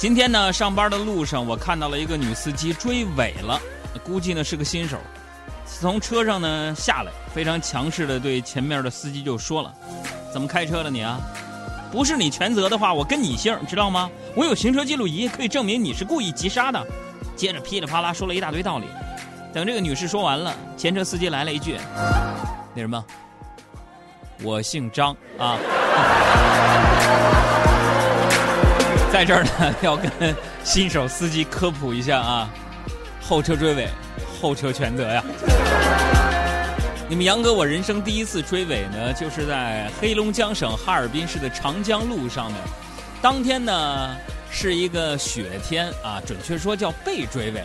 [0.00, 3.60] 今天呢，上班的路上我看到了一个女司机追尾了，
[4.02, 4.96] 估计呢是个新手。
[5.66, 9.70] 从车上呢下来，非常强势的对前面的司机就说了
[10.32, 11.20] ：“怎么开车了你啊？
[11.92, 14.10] 不是你全责的话，我跟你姓，知道吗？
[14.34, 16.82] 我有行车记录仪可以证明你是故意急刹的。”
[17.36, 18.86] 接着噼里啪啦说了一大堆道理。
[19.52, 21.76] 等这个女士说完了，前车司机来了一句
[22.72, 23.04] ：“那什么，
[24.42, 25.58] 我姓张啊。”
[29.12, 32.48] 在这儿呢，要跟新手司机科普一下啊，
[33.20, 33.88] 后车追尾，
[34.40, 35.22] 后车全责呀。
[37.08, 42.62] 你们杨哥，我人生第一次追尾呢，就是在黑龙江省哈尔滨市的长江路上面。
[43.20, 44.16] 当天呢
[44.48, 47.64] 是一个雪天啊，准确说叫被追尾。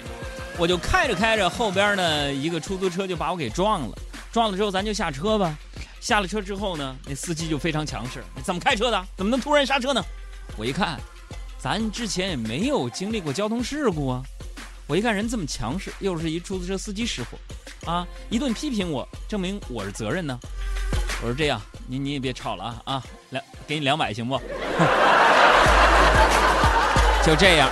[0.57, 3.95] 我就开着开着，后边呢一个出租车就把我给撞了。
[4.31, 5.55] 撞了之后，咱就下车吧。
[6.01, 9.05] 下了车之后呢，那司机就非常强势，怎么开车的？
[9.15, 10.03] 怎么能突然刹车呢？
[10.57, 10.99] 我一看。
[11.65, 14.21] 咱之前也没有经历过交通事故啊！
[14.85, 20.37] 我一看人这么强势，又是一出租车司机师傅，啊，一顿批评我，证明我是责任呢。
[21.23, 24.37] 我说这样，你你也别吵了啊啊，两给你两百行不？
[27.25, 27.67] 就这样，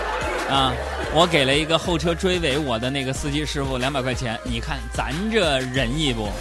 [0.49, 0.73] 啊，
[1.13, 4.39] 我给了一个后车追尾我的那个司机师傅两百块钱。
[4.43, 6.31] 你看咱这仁义不？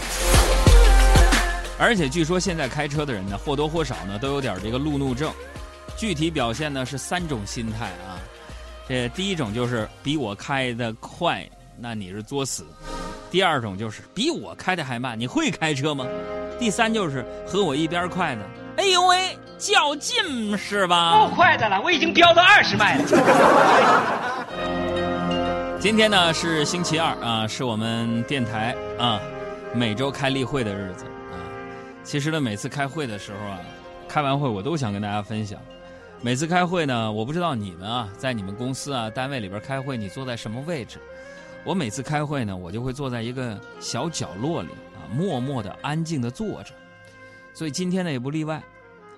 [1.77, 5.31] 而且据说现在开车的人呢，或多或少呢都有点这个路怒症。
[5.97, 8.19] 具体表现呢是三种心态啊，
[8.87, 12.63] 这第一种就是比我开的快，那你是作死；
[13.31, 16.05] 第二种就是比我开的还慢，你会开车吗？
[16.59, 18.41] 第三就是和我一边快的，
[18.77, 21.13] 哎呦喂，较劲是吧？
[21.13, 23.05] 够快的了，我已经飙到二十迈了。
[25.79, 29.19] 今天呢是星期二啊，是我们电台啊
[29.73, 31.35] 每周开例会的日子啊。
[32.03, 33.59] 其实呢，每次开会的时候啊，
[34.07, 35.59] 开完会我都想跟大家分享。
[36.23, 40.97] 每次开会呢，我不知道你们啊，在你们公司啊、单位里边开会，你坐在什么位置？
[41.65, 46.73] 我每次开会呢，我就会坐在一个小角落里啊，默默的、安静的坐着。
[47.53, 48.63] 所以今天呢也不例外，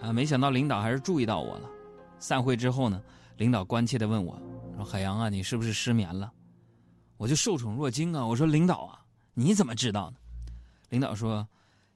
[0.01, 1.69] 啊，没想到领导还是注意到我了。
[2.17, 2.99] 散会之后呢，
[3.37, 4.35] 领导关切的问我
[4.75, 6.31] 说：“海洋啊，你是不是失眠了？”
[7.17, 8.97] 我就受宠若惊啊，我说：“领导啊，
[9.35, 10.17] 你怎么知道呢？”
[10.89, 11.47] 领导说：“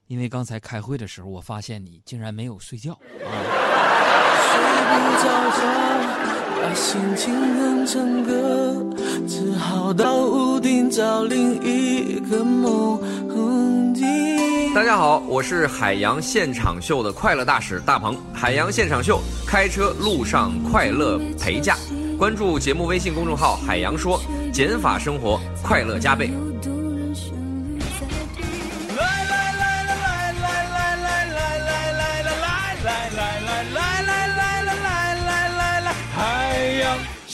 [0.06, 2.92] 因为刚才开会的时候，我发现你竟然没有睡觉。”
[3.26, 3.59] 啊，
[6.62, 8.76] 把心情哼成歌，
[9.26, 14.06] 只好到屋顶找另一个梦境。
[14.74, 18.16] 大家好，我是海洋现场秀的快乐大使大鹏。
[18.32, 21.76] 海洋现场秀，开车路上快乐陪驾。
[22.18, 24.20] 关注节目微信公众号“海洋说”，
[24.52, 26.30] 减法生活，快乐加倍。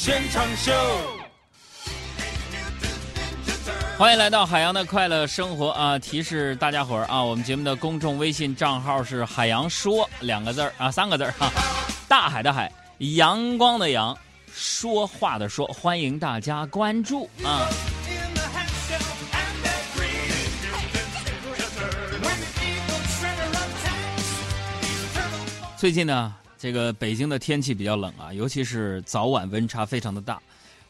[0.06, 0.72] 现场秀，
[3.98, 5.98] 欢迎来到海洋的快乐生活啊！
[5.98, 11.50] 提示大家伙儿啊，我们节目的公众微信账号是“海洋说”两个字儿啊，三个字儿哈，
[12.06, 14.16] 大海的海，阳光的阳，
[14.54, 17.66] 说话的说，欢迎大家关注啊！
[25.76, 26.32] 最近呢？
[26.58, 30.40] 这个北京的天气比较冷啊，尤其是早晚温差非常的大。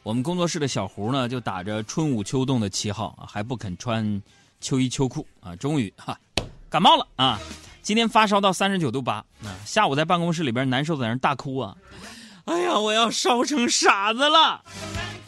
[0.03, 4.22] 我们工作室的小胡呢，就打着春捂秋冻的旗号啊，还不肯穿
[4.60, 6.16] 秋衣秋裤啊，终于哈
[6.69, 7.41] 感冒了啊！
[7.82, 11.76] 今天发烧到三十九度八啊，下午在办公室里边难受在那大哭啊，
[12.44, 14.62] 哎呀，我要烧成傻子了！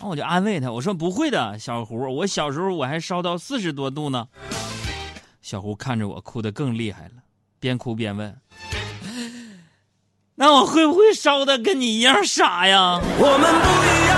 [0.01, 4.29] 那我就安慰他，我说不会的，小胡，我小时候我还烧到四十多度呢。
[5.43, 7.15] 小胡看着我哭得更厉害了，
[7.59, 8.41] 边哭边问。
[10.41, 13.01] 那我会不会烧的跟你一样傻呀？
[13.19, 14.17] 我们不一样，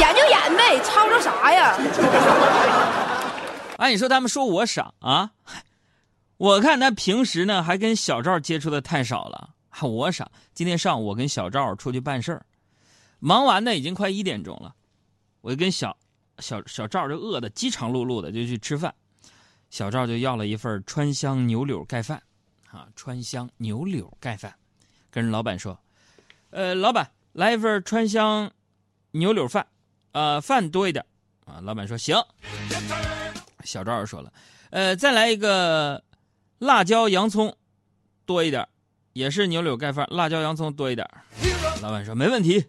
[0.00, 1.78] 演就演呗，吵吵啥呀？
[3.78, 5.30] 哎，你说他们说我傻啊？
[6.36, 10.28] 我看他平时呢还跟小赵接触的太少了，还我傻。
[10.52, 12.44] 今天上午我跟小赵出去办事儿，
[13.20, 14.74] 忙完呢已经快一点钟了，
[15.42, 15.96] 我就跟小
[16.40, 18.92] 小小赵就饿的饥肠辘辘的就去吃饭，
[19.70, 22.20] 小赵就要了一份川香牛柳盖饭，
[22.72, 24.52] 啊，川香牛柳盖饭。
[25.10, 25.78] 跟老板说
[26.50, 28.50] ：“呃，老板来一份川香
[29.12, 29.66] 牛柳饭，
[30.12, 31.04] 啊，饭多一点。”
[31.46, 32.16] 啊，老板说：“行。”
[33.64, 34.32] 小赵说了
[34.70, 36.02] ：“呃，再来一个
[36.58, 37.56] 辣椒洋葱
[38.26, 38.66] 多一点，
[39.14, 41.08] 也是牛柳盖饭，辣椒洋葱多一点。”
[41.80, 42.66] 老板说：“没问题。”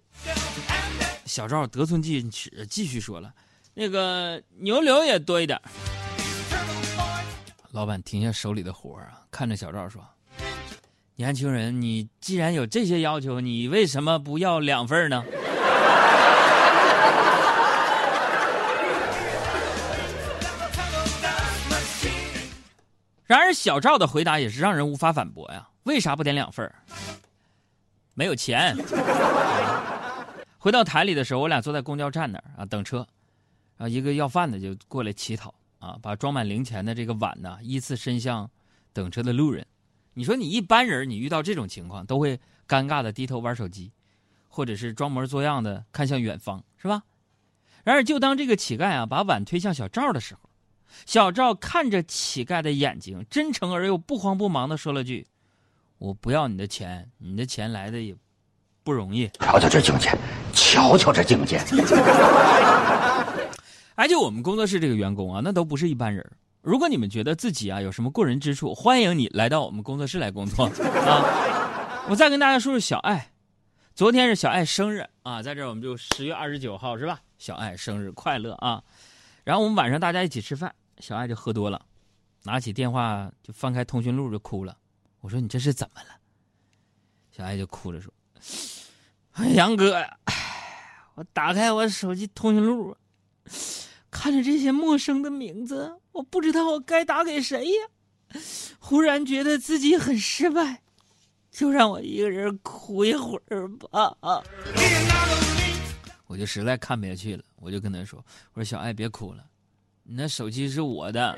[1.25, 3.33] 小赵得寸进尺，继续说了
[3.75, 5.59] ：“那个牛柳也多一点。”
[7.71, 10.03] 老板停下手里的活啊，看着小赵说。
[11.19, 15.21] 年轻人，你既然有这些要求，你为什么不要两份呢？
[23.27, 25.67] 然而，小赵的回答也是让人无法反驳呀。
[25.83, 26.73] 为啥不点两份？
[28.13, 28.73] 没有钱。
[30.57, 33.05] 回到台里的时候，我俩坐在公交站那儿啊等车，
[33.75, 38.49] 然后一个要饭的就过来乞讨啊，把装满零钱的这个碗呢依次伸向
[38.93, 39.67] 等车的路人。
[40.19, 42.37] 你说你一般人，你遇到这种情况都会
[42.67, 43.93] 尴尬的低头玩手机，
[44.49, 47.03] 或者是装模作样的看向远方，是吧？
[47.85, 50.41] 然而，就当这个乞丐啊把碗推向小赵的时候，
[51.05, 55.25] 小赵看着乞丐的眼睛，真诚而又不慌不忙的说了句
[55.99, 58.13] ：“我不要你的钱，你的钱来的也
[58.83, 60.11] 不容易。”瞧瞧这境界，
[60.51, 61.61] 瞧瞧这境界。
[63.95, 66.29] 哎，就我们工作室这个员工啊，那都不是一般人。
[66.61, 70.65] 如果你们觉得自己啊有什么过人之处，欢迎你来到我们工作室来工作
[71.05, 72.05] 啊！
[72.09, 73.31] 我再跟大家说说小爱，
[73.95, 77.21] 昨天是小爱生日啊，在这儿我们就十月二十九号是吧？
[77.37, 78.83] 小爱生日快乐啊！
[79.45, 81.81] 然后我们晚上大家一起吃饭，小爱就喝多了，
[82.43, 84.77] 拿起电话就翻开通讯录就哭了。
[85.21, 86.09] 我说你这是怎么了？
[87.31, 88.13] 小爱就哭着说
[89.55, 90.17] ：“杨哥呀，
[91.15, 92.93] 我打开我手机通讯录。”
[94.11, 98.39] 看着这些陌生的名字，我不知道我该打给谁呀。
[98.79, 100.81] 忽然觉得自己很失败，
[101.51, 104.15] 就让我一个人哭一会儿吧。
[106.27, 108.23] 我就实在看不下去了，我就跟他说
[108.53, 109.43] ：“我说小爱别哭了，
[110.03, 111.37] 你那手机是我的。”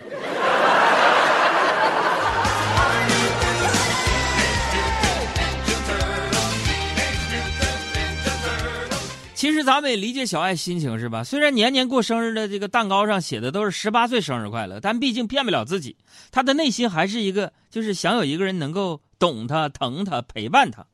[9.42, 11.24] 其实咱们也理解小爱心情是吧？
[11.24, 15.98] 虽然年年过生日的这个蛋糕上写的都是十八岁生日快乐，但毕竟骗不了自己，
[16.30, 20.86] 他的内心还是一个就是想有一个人能够懂他、疼他、陪伴他。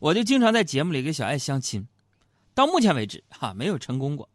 [0.00, 1.86] 我就经常在节目里给小爱相亲，
[2.52, 4.28] 到目前为止哈没有成功过。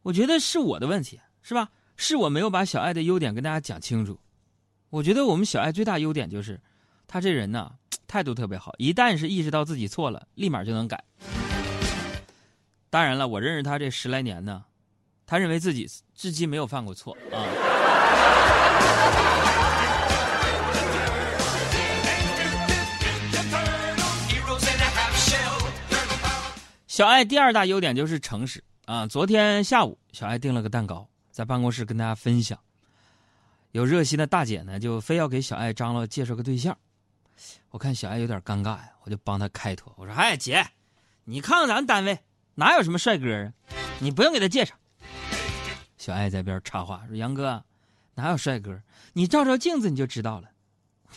[0.00, 1.68] 我觉得是我的问题是吧？
[1.98, 4.18] 是我没有把小爱的优点跟大家讲清楚。
[4.88, 6.58] 我觉得我们小爱最大优点就是，
[7.06, 7.72] 他这人呢
[8.06, 11.04] 态度特别好，一旦是意识到自己错了，立马就能改。
[12.90, 14.64] 当然了，我认识他这十来年呢，
[15.24, 17.38] 他认为自己至今没有犯过错啊。
[26.88, 29.06] 小爱第二大优点就是诚实啊。
[29.06, 32.58] 昨天下午，小爱订了个蛋糕，在办公室跟大家分享。
[33.70, 36.76] 有热心的大姐呢，就非要给小爱张罗介绍个对象。
[37.70, 39.94] 我看小爱有点尴尬呀，我就帮她开脱。
[39.96, 40.66] 我说：“哎，姐，
[41.22, 42.18] 你看看咱单位。”
[42.54, 43.52] 哪有什么帅哥啊？
[44.00, 44.74] 你不用给他介绍。
[45.96, 47.64] 小爱在边插话说：“杨哥，
[48.14, 48.80] 哪有帅哥？
[49.12, 50.48] 你照照镜子你就知道了。”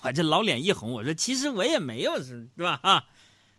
[0.01, 3.05] 我这老脸一红，我说：“其实我也没有，是是吧？”啊，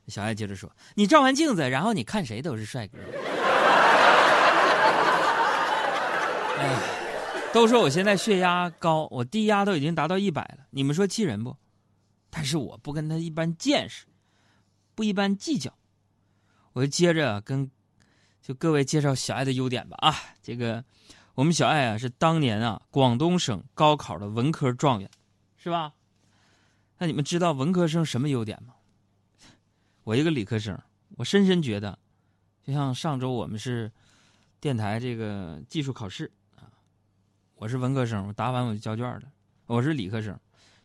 [0.08, 2.98] 小爱接着说：“你照完镜子，然后你看谁都是帅哥。
[6.58, 6.78] ”哎，
[7.52, 11.56] 都说我现在血压高，我低压都已经达到一百了，你们说气人不？
[12.30, 14.06] 但是我不跟他一般见识，
[14.94, 15.72] 不一般计较。
[16.74, 17.70] 我就接着跟，
[18.42, 20.84] 就各位介绍小爱的优点吧啊，这个
[21.34, 25.08] 我们小爱啊是当年啊广东省高考的文科状元，
[25.56, 25.94] 是吧？
[26.98, 28.74] 那你们知道文科生什么优点吗？
[30.02, 30.76] 我一个理科生，
[31.16, 31.96] 我深深觉得，
[32.64, 33.90] 就像上周我们是
[34.60, 36.66] 电台这个技术考试啊，
[37.54, 39.22] 我是文科生，我答完我就交卷了，
[39.66, 40.36] 我是理科生，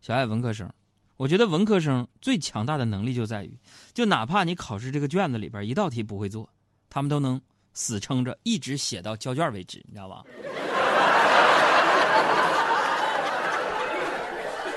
[0.02, 0.72] 小爱文科生。
[1.20, 3.52] 我觉得文科生最强大的能力就在于，
[3.94, 6.50] 就哪怕你考试这个卷子里边一道题不会做，
[6.90, 7.42] 他们都能
[7.74, 10.24] 死撑着一直写到交卷为止，你知道吧？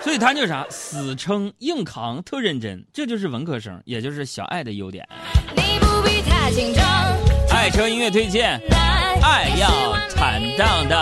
[0.02, 5.08] 所以他就啥，死撑硬扛，特认真，这就是文科生，也就是小爱的优点。
[7.52, 8.60] 爱车音乐推荐，
[9.22, 9.70] 爱要
[10.16, 11.01] 坦荡荡。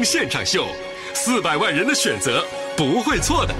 [0.00, 0.68] 现场秀，
[1.12, 2.46] 四百万人的选择，
[2.76, 3.50] 不会错的。